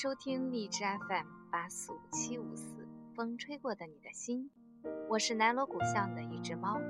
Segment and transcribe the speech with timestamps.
[0.00, 2.86] 收听荔枝 FM 八四五七五四，
[3.16, 4.48] 风吹过的你的心，
[5.08, 6.80] 我是南锣鼓巷的一只猫。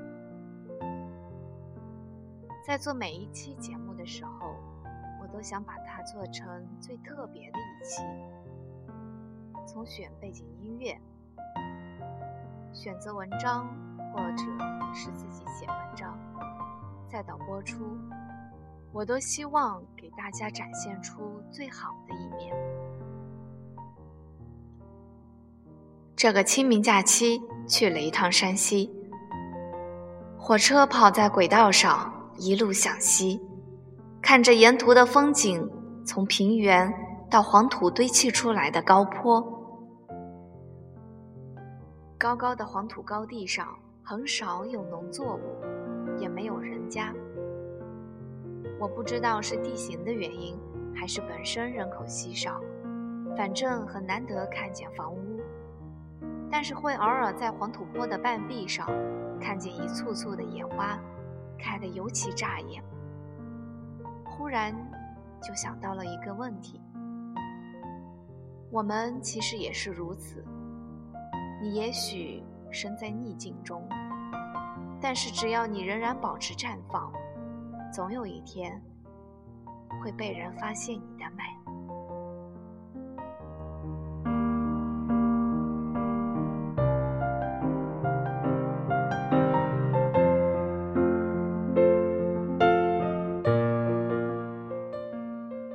[2.66, 4.54] 在做每一期节目的时候，
[5.22, 8.02] 我都想把它做成最特别的一期。
[9.66, 10.94] 从选背景音乐、
[12.74, 13.74] 选择文章，
[14.12, 14.44] 或者
[14.92, 16.14] 是自己写文章，
[17.08, 17.96] 再到播出。
[18.92, 22.77] 我都希望给大家展现出最好的一面。
[26.18, 28.92] 这个清明假期去了一趟山西，
[30.36, 33.40] 火车跑在轨道上，一路向西，
[34.20, 35.70] 看着沿途的风景，
[36.04, 36.92] 从平原
[37.30, 39.40] 到黄土堆砌出来的高坡。
[42.18, 43.68] 高高的黄土高地上，
[44.02, 47.14] 很少有农作物，也没有人家。
[48.80, 50.58] 我不知道是地形的原因，
[50.92, 52.60] 还是本身人口稀少，
[53.36, 55.38] 反正很难得看见房屋。
[56.50, 58.86] 但是会偶尔在黄土坡的半壁上
[59.40, 60.98] 看见一簇簇的野花，
[61.58, 62.82] 开得尤其扎眼。
[64.24, 64.74] 忽然
[65.42, 66.80] 就想到了一个问题：
[68.70, 70.44] 我们其实也是如此。
[71.60, 73.86] 你也许身在逆境中，
[75.00, 77.12] 但是只要你仍然保持绽放。
[77.92, 78.80] 总有一天，
[80.00, 81.57] 会被人发现你的美。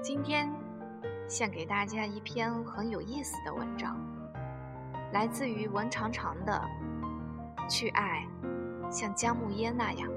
[0.03, 0.51] 今天
[1.29, 3.97] 献给大家一篇很有意思的文章，
[5.13, 6.61] 来自于文长长的
[7.69, 8.27] 《去爱，
[8.91, 10.09] 像姜暮烟那样》。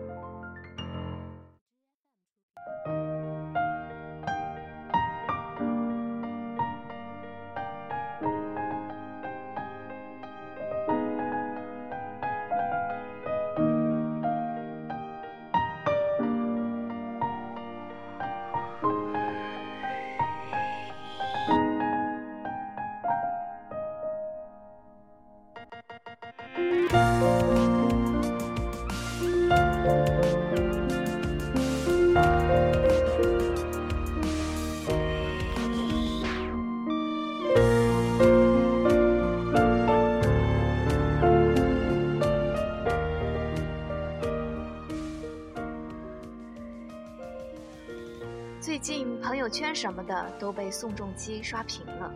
[49.56, 52.12] 圈什么的都被宋仲基刷屏了，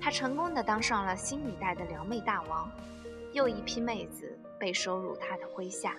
[0.00, 2.70] 他成功的当上了新一代的撩妹大王，
[3.32, 5.96] 又一批妹子被收入他的麾下。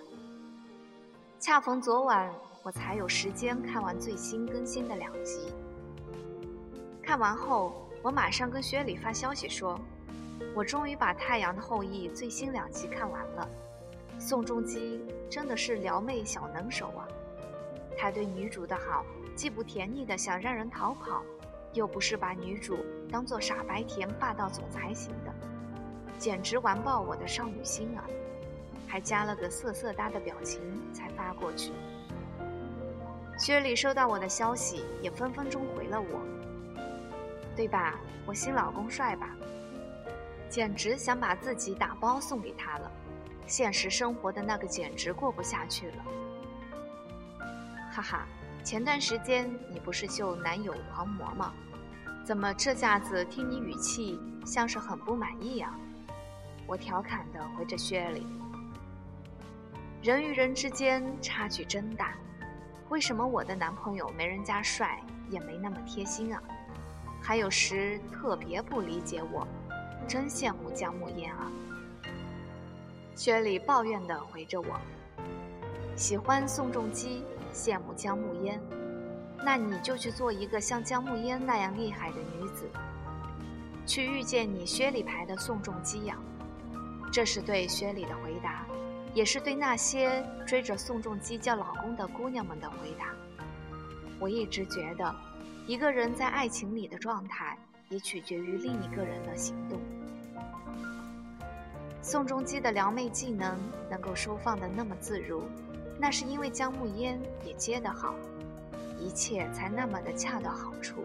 [1.38, 2.32] 恰逢昨晚
[2.62, 5.52] 我才有时间看完最新更新的两集，
[7.02, 9.78] 看完后我马上跟薛礼发消息说，
[10.54, 13.46] 我终于把《太阳的后裔》最新两集看完了，
[14.18, 14.98] 宋仲基
[15.30, 17.06] 真的是撩妹小能手啊，
[17.98, 19.04] 他对女主的好。
[19.40, 21.22] 既不甜腻的想让人逃跑，
[21.72, 22.76] 又不是把女主
[23.10, 25.32] 当做傻白甜霸道总裁型的，
[26.18, 28.04] 简直完爆我的少女心啊！
[28.86, 30.60] 还加了个色色哒的表情
[30.92, 31.72] 才发过去。
[33.38, 36.20] 薛礼收到我的消息，也分分钟回了我，
[37.56, 37.98] 对吧？
[38.26, 39.34] 我新老公帅吧？
[40.50, 42.92] 简直想把自己打包送给他了，
[43.46, 46.04] 现实生活的那个简直过不下去了，
[47.90, 48.26] 哈哈。
[48.62, 51.52] 前段时间你不是秀男友狂魔吗？
[52.24, 55.76] 怎么这下子听你语气像是很不满意啊？
[56.66, 58.26] 我调侃的回着薛礼。
[60.02, 62.14] 人与人之间差距真大，
[62.90, 66.42] 为什么我的男朋友没人家帅，也没那么贴心啊？
[67.22, 69.48] 还有时特别不理解我，
[70.06, 71.50] 真羡慕姜暮烟啊！
[73.14, 74.78] 薛礼抱怨的回着我，
[75.96, 77.24] 喜欢宋仲基。
[77.52, 78.60] 羡慕江暮烟，
[79.44, 82.68] 那你就去做一个像江暮烟那样厉害的女子，
[83.86, 86.16] 去遇见你薛礼牌的宋仲基呀。
[87.12, 88.64] 这是对薛礼的回答，
[89.12, 93.06] 也是对那些追着宋仲基叫老公的姑娘们的回答。
[94.20, 95.14] 我一直觉得，
[95.66, 97.58] 一个人在爱情里的状态，
[97.88, 99.80] 也取决于另一个人的行动。
[102.02, 103.58] 宋仲基的撩妹技能
[103.90, 105.42] 能够收放的那么自如。
[106.00, 108.14] 那是因为姜暮烟也接得好，
[108.98, 111.04] 一切才那么的恰到好处。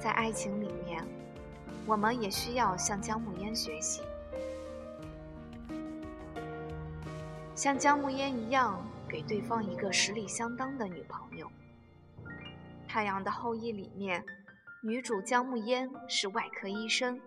[0.00, 1.06] 在爱情里面，
[1.86, 4.02] 我们也需要向姜暮烟学习，
[7.54, 11.46] 像姜暮烟一样，给对方一个实力相当的女朋友。
[12.88, 14.24] 《太阳的后裔》里面，
[14.82, 17.20] 女主姜暮烟是外科医生，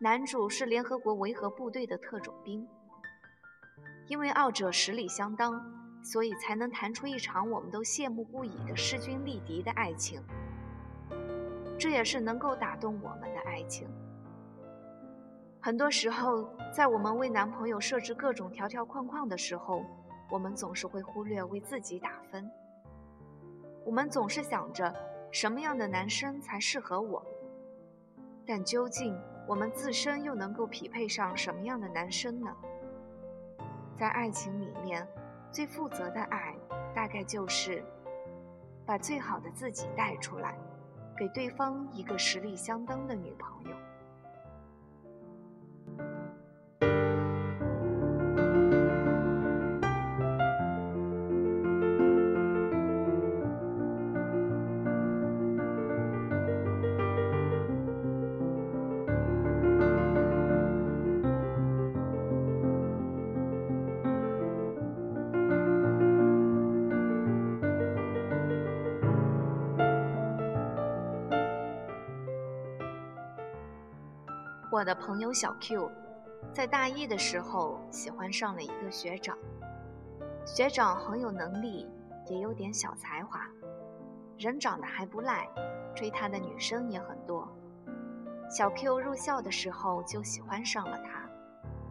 [0.00, 2.66] 男主是联合国维和部队的特种兵。
[4.08, 5.62] 因为二者实力相当，
[6.02, 10.22] 所以才能谈出一场我们都羡慕不已的势均力敌的爱情。
[11.78, 13.86] 这也是能够打动我们的爱情。
[15.60, 19.84] 很多时候，在我们为男朋友设置各种条条框框的时候，
[20.30, 22.50] 我们总是会忽略为自己打分。
[23.84, 24.92] 我们总是想着
[25.30, 27.24] 什么样的男生才适合我，
[28.46, 29.14] 但究竟
[29.46, 32.50] 我们自身又能够匹配上什么样的男生呢？
[33.98, 35.04] 在爱情里面，
[35.50, 36.54] 最负责的爱，
[36.94, 37.84] 大概就是
[38.86, 40.56] 把最好的自己带出来，
[41.16, 43.76] 给对方一个实力相当的女朋友。
[74.78, 75.90] 我的朋友小 Q，
[76.52, 79.36] 在大一的时候喜欢上了一个学长。
[80.46, 81.90] 学长很有能力，
[82.28, 83.40] 也有点小才华，
[84.38, 85.48] 人长得还不赖，
[85.96, 87.48] 追他的女生也很多。
[88.48, 91.28] 小 Q 入校的时候就喜欢上了他，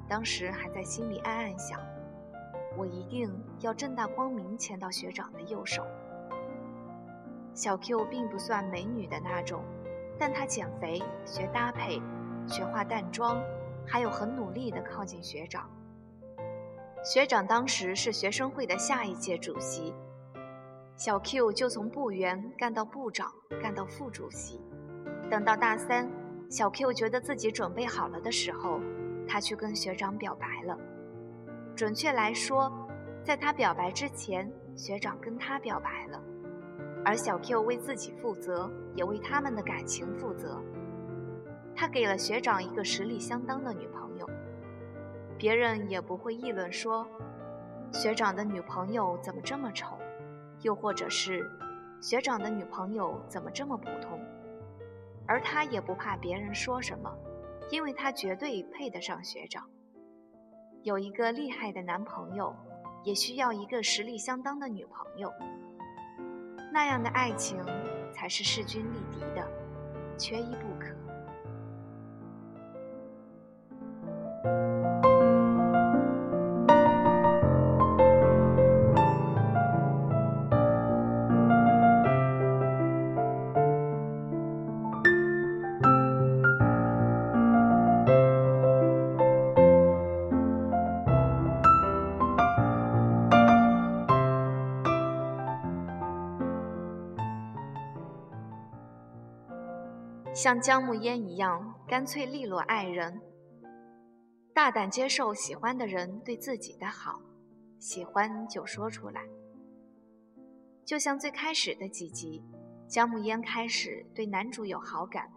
[0.07, 1.81] 当时还在心里暗暗想：
[2.78, 3.30] 我一定
[3.60, 5.86] 要正大光明牵到学长的右手。
[7.54, 9.62] 小 Q 并不算美女的那种，
[10.18, 12.01] 但她减肥、学搭配。
[12.48, 13.44] 学化淡妆，
[13.86, 15.70] 还有很努力地靠近学长。
[17.04, 19.94] 学长当时是学生会的下一届主席，
[20.96, 24.62] 小 Q 就从部员干到部长，干到副主席。
[25.30, 26.10] 等到大三，
[26.50, 28.80] 小 Q 觉得自己准备好了的时候，
[29.28, 30.78] 他去跟学长表白了。
[31.76, 32.72] 准确来说，
[33.24, 36.22] 在他表白之前，学长跟他表白了，
[37.06, 40.62] 而小 Q 为自己负责，也为他们的感情负责。
[41.79, 44.27] 他给了学长一个实力相当的女朋友，
[45.38, 47.07] 别人也不会议论说，
[47.94, 49.95] 学长的女朋友怎么这么丑，
[50.63, 51.47] 又或者是
[52.01, 54.19] 学长的女朋友怎么这么普通，
[55.27, 57.15] 而他也不怕别人说什么，
[57.69, 59.63] 因为他绝对配得上学长。
[60.81, 62.56] 有一个厉害的男朋友，
[63.03, 65.31] 也需要一个实力相当的女朋友，
[66.74, 67.63] 那样的爱情
[68.12, 69.47] 才是势均力敌的，
[70.18, 70.88] 缺一不可。
[100.38, 103.20] 像姜暮烟一样干脆利落爱人，
[104.58, 107.22] 大胆接受喜欢的人对自己的好，
[107.78, 109.22] 喜欢就说出来。
[110.84, 112.44] 就像最开始的几集，
[112.90, 115.32] 姜暮烟开始对男主有好感，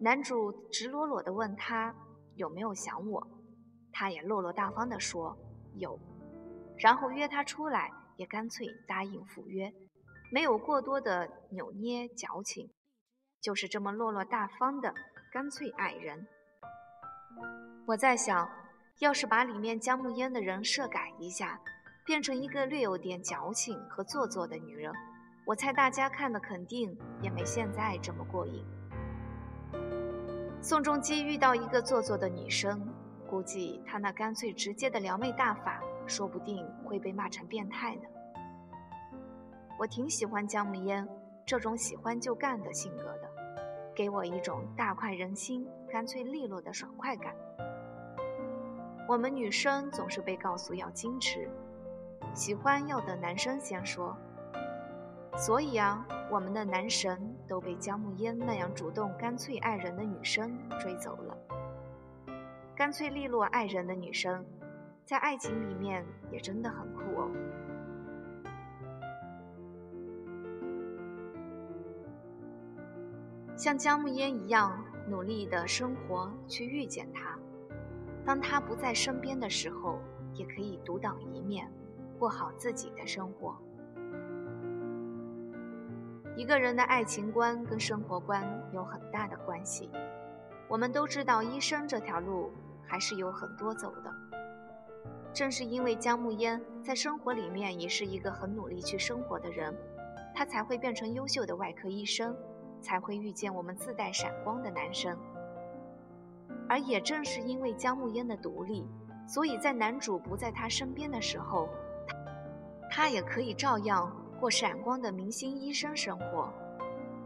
[0.00, 1.94] 男主直裸裸地问他
[2.36, 3.28] 有没有想我，
[3.92, 5.36] 他也落落大方地说
[5.74, 6.00] 有，
[6.78, 9.70] 然后约他出来，也干脆答应赴约，
[10.32, 12.70] 没有过多的扭捏矫情。
[13.42, 14.94] 就是这么落落大方的
[15.30, 16.26] 干脆爱人。
[17.86, 18.48] 我在想，
[19.00, 21.60] 要是把里面姜暮烟的人设改一下，
[22.06, 24.92] 变成一个略有点矫情和做作的女人，
[25.44, 28.64] 我猜大家看的肯定也没现在这么过瘾。
[30.62, 32.88] 宋仲基遇到一个做作的女生，
[33.28, 38.02] 估计他那干脆直接的撩妹大法，说不定会被骂成变态呢。
[39.78, 41.06] 我挺喜欢姜暮烟
[41.44, 43.30] 这种喜欢就干的性格的。
[43.94, 45.64] 给我一种大快人心、
[45.94, 47.32] 干脆利落的爽快感。
[49.06, 51.48] 我们女生总是被告诉要矜持，
[52.34, 54.16] 喜欢要等男生先说。
[55.36, 61.38] 所以啊，我们的男神都被姜暮烟那样主动、干脆爱人的女生追走了。
[62.74, 64.44] 干脆利落爱人的女生，
[65.04, 67.30] 在爱情里面也真的很酷哦。
[73.56, 77.38] 像姜暮烟一样努力的生活，去遇见他。
[78.24, 79.98] 当他不在身边的时候，
[80.32, 81.70] 也可以独当一面，
[82.18, 83.56] 过好自己的生活。
[86.36, 89.90] 一个人的爱情观跟生活观有很大的关系。
[90.68, 92.50] 我们都知道，医生这条路
[92.86, 94.12] 还是有很多走的。
[95.32, 99.76] 正是因为姜暮烟在生活里面也是一个很努力去生活的人，
[100.34, 102.36] 她才会变成优秀的外科医生，
[102.84, 105.18] 才会遇见我们自带闪光的男生。
[106.68, 108.86] 而也正是因为姜暮烟的独立，
[109.26, 111.68] 所以在男主不在她身边的时候，
[112.90, 114.14] 她也可以照样。
[114.40, 116.52] 过闪光的明星医生生活，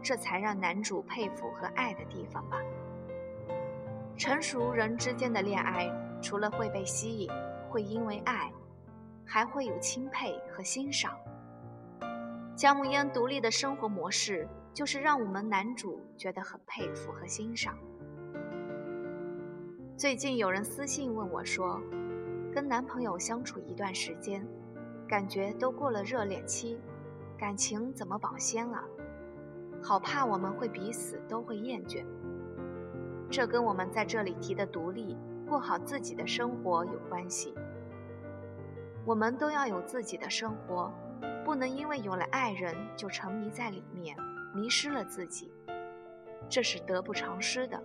[0.01, 2.57] 这才让男主佩服和爱的地方吧。
[4.15, 7.29] 成熟人之间的恋爱，除了会被吸引，
[7.69, 8.49] 会因为爱，
[9.25, 11.17] 还会有钦佩和欣赏。
[12.55, 17.77] 姜暮烟独立的生活模式，就是让我们男主觉得很佩服和欣赏。
[19.97, 21.81] 最近有人私信问我说，
[22.53, 24.45] 跟男朋友相处一段时间，
[25.07, 26.79] 感觉都过了热恋期。
[27.37, 28.83] 感情怎么保鲜啊？
[29.81, 32.05] 好怕我们会彼此都会厌倦。
[33.29, 37.53] 这跟我们在这里提的独立、过好自己的生活有关系。
[39.05, 40.91] 我们都要有自己的生活，
[41.45, 44.17] 不能因为有了爱人就沉迷在里面，
[44.53, 45.51] 迷失了自己。
[46.49, 47.81] 这是得不偿失的。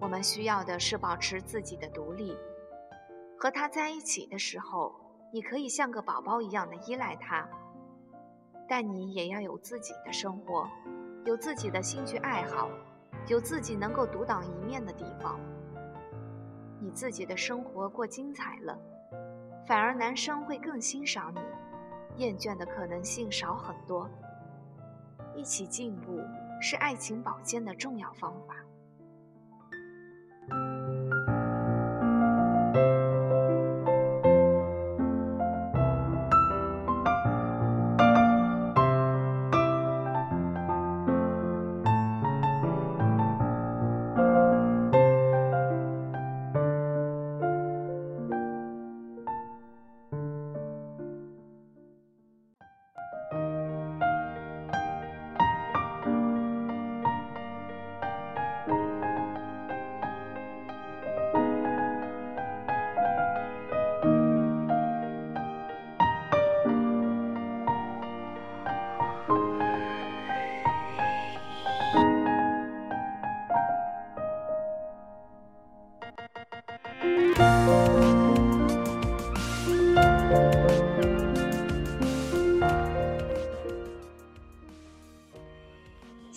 [0.00, 2.36] 我们需要的是保持自己的独立。
[3.38, 4.94] 和他在一起的时候，
[5.32, 7.48] 你可以像个宝宝一样的依赖他。
[8.68, 10.68] 但你也要有自己的生活，
[11.24, 12.68] 有自己的兴趣爱好，
[13.26, 15.40] 有自己能够独当一面的地方。
[16.80, 18.78] 你自己的生活过精彩了，
[19.66, 21.40] 反而男生会更欣赏你，
[22.22, 24.08] 厌倦的可能性少很多。
[25.34, 26.20] 一起进步
[26.60, 28.56] 是爱情保健的重要方法。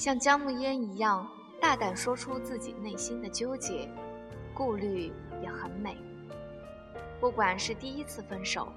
[0.01, 1.29] 像姜暮烟一样
[1.59, 3.87] 大胆说出自己内心的纠结、
[4.51, 5.95] 顾虑也很美。
[7.19, 8.73] 不管是第一次分手，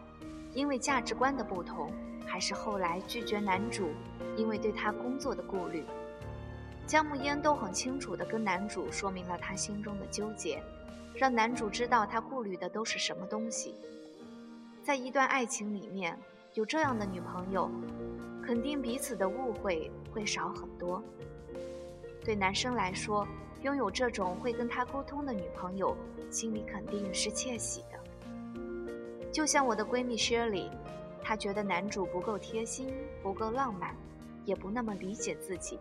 [0.52, 1.90] 因为价值观的不同，
[2.26, 3.88] 还是后来拒绝男主，
[4.36, 5.86] 因为对他工作的顾虑，
[6.86, 10.62] 姜暮烟都很清楚地跟男主说明了他心中的纠结，
[11.14, 13.74] 让男主知道他顾虑的都是什么东西。
[14.82, 16.18] 在一段爱情里面，
[16.52, 17.70] 有这样的女朋友。
[18.44, 21.02] 肯定彼此的误会会少很多。
[22.22, 23.26] 对男生来说，
[23.62, 25.96] 拥有这种会跟他沟通的女朋友，
[26.30, 27.98] 心里肯定是窃喜的。
[29.32, 30.70] 就像我的闺蜜 Shirley，
[31.22, 33.96] 她觉得男主不够贴心，不够浪漫，
[34.44, 35.78] 也不那么理解自己。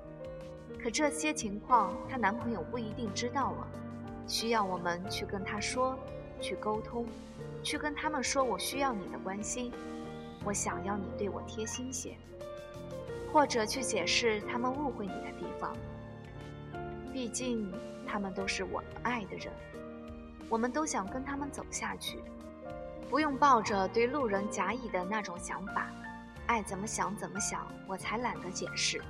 [0.81, 3.67] 可这些情况，她男朋友不一定知道啊，
[4.25, 5.99] 需要我们去跟他说，
[6.39, 7.05] 去沟通，
[7.61, 9.71] 去跟他们说我需要你的关心，
[10.45, 12.15] 我想要你对我贴心些。
[13.33, 15.75] 或者去解释他们误会你的地方。
[17.11, 17.73] 毕竟
[18.05, 19.51] 他们都是我们爱的人，
[20.47, 22.19] 我们都想跟他们走下去，
[23.09, 25.89] 不用抱着对路人甲乙的那种想法，
[26.45, 29.01] 爱怎么想怎么想，我才懒得解释。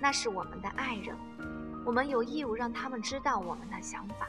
[0.00, 1.16] 那是我们的爱人，
[1.84, 4.28] 我们有义务让他们知道我们的想法。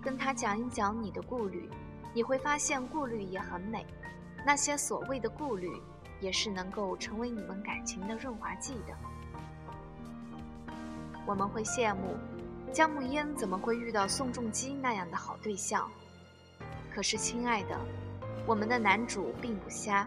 [0.00, 1.68] 跟他讲一讲你的顾虑，
[2.14, 3.84] 你会发现顾虑也很美。
[4.46, 5.68] 那些所谓的顾虑。
[6.22, 8.94] 也是能够成为你们感情的润滑剂的。
[11.26, 12.16] 我们会羡慕
[12.72, 15.90] 姜暮烟怎么会遇到宋仲基那样的好对象，
[16.94, 17.78] 可是亲爱的，
[18.46, 20.06] 我们的男主并不瞎。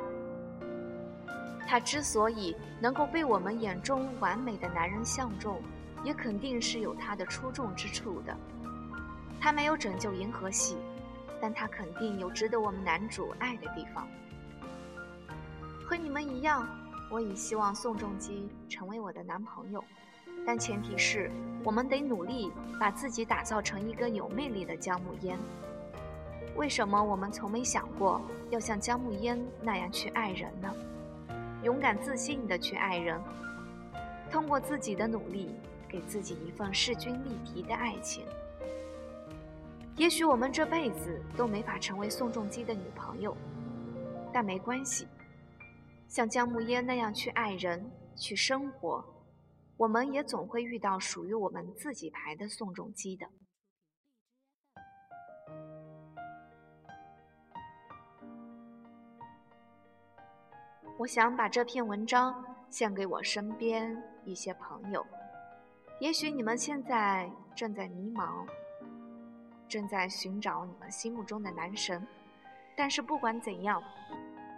[1.67, 5.62] 他之所以能够被我们眼中完美的男人相中，
[6.03, 8.36] 也肯定是有他的出众之处的。
[9.41, 10.77] 他没有拯救银河系，
[11.41, 14.07] 但他肯定有值得我们男主爱的地方。
[15.86, 16.68] 和你们一样，
[17.12, 19.84] 我也希望宋仲基成为我的男朋友，
[20.44, 21.30] 但前提是
[21.63, 25.38] 我们得努力把自己打造成一个有魅力的姜暮烟。
[26.56, 30.74] 为什么我们从没想过要像姜暮烟那样去爱人呢？
[31.62, 33.22] 勇敢自信地去爱人，
[34.32, 35.56] 通过自己的努力，
[35.88, 38.25] 给自己一份势均力敌的爱情。
[39.98, 43.38] 也许我们这辈子都没法成为宋仲基的女朋友，
[44.34, 45.08] 但没关系。
[46.07, 49.03] 像姜暮烟那样去爱人、去生活，
[49.77, 53.27] 我们也总会遇到属于我们自己牌的宋仲基的。
[60.97, 65.05] 我想把这篇文章献给我身边一些朋友，
[66.00, 68.47] 也许你们现在正在迷茫，
[69.67, 72.07] 正在寻找你们心目中的男神，
[72.77, 73.83] 但是不管怎样，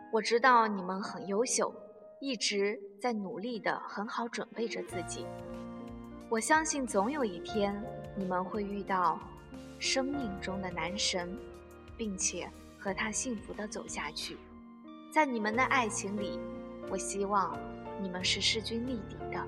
[0.09, 1.73] 我知道你们很优秀，
[2.21, 5.25] 一直在努力的很好准备着自己。
[6.29, 7.83] 我相信总有一天
[8.15, 9.19] 你们会遇到
[9.79, 11.37] 生命中的男神，
[11.97, 12.49] 并且
[12.79, 14.37] 和他幸福的走下去。
[15.11, 16.39] 在你们的爱情里，
[16.89, 17.57] 我希望
[18.01, 19.45] 你们是势均力敌的。